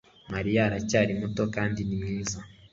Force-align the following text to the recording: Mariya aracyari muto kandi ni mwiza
Mariya 0.33 0.61
aracyari 0.67 1.11
muto 1.21 1.43
kandi 1.55 1.79
ni 1.83 1.95
mwiza 2.01 2.39